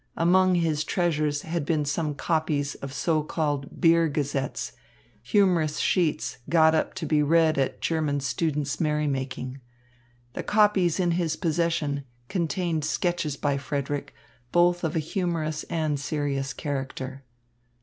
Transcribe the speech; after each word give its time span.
Among 0.17 0.55
his 0.55 0.83
treasures 0.83 1.43
had 1.43 1.63
been 1.63 1.85
some 1.85 2.15
copies 2.15 2.73
of 2.73 2.91
so 2.91 3.21
called 3.21 3.79
"beer 3.79 4.09
gazettes," 4.09 4.71
humorous 5.21 5.77
sheets 5.77 6.39
got 6.49 6.73
up 6.73 6.95
to 6.95 7.05
be 7.05 7.21
read 7.21 7.59
at 7.59 7.81
German 7.81 8.19
students' 8.19 8.81
merrymaking. 8.81 9.59
The 10.33 10.41
copies 10.41 10.99
in 10.99 11.11
his 11.11 11.35
possession 11.35 12.03
contained 12.29 12.83
sketches 12.83 13.37
by 13.37 13.57
Frederick, 13.57 14.15
both 14.51 14.83
of 14.83 14.95
a 14.95 14.97
humorous 14.97 15.65
and 15.65 15.99
serious 15.99 16.51
character. 16.51 17.23